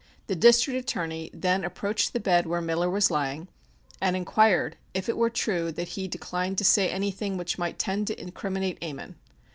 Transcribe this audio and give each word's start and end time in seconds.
The 0.25 0.35
District 0.35 0.79
Attorney 0.79 1.29
then 1.31 1.63
approached 1.63 2.11
the 2.13 2.19
bed 2.19 2.47
where 2.47 2.59
Miller 2.59 2.89
was 2.89 3.11
lying 3.11 3.49
and 4.01 4.15
inquired 4.15 4.75
if 4.95 5.07
it 5.07 5.15
were 5.15 5.29
true 5.29 5.71
that 5.73 5.89
he 5.89 6.07
declined 6.07 6.57
to 6.57 6.63
say 6.65 6.89
anything 6.89 7.37
which 7.37 7.59
might 7.59 7.77
tend 7.77 8.07
to 8.07 8.19
incriminate 8.19 8.79
Ammon. 8.81 9.13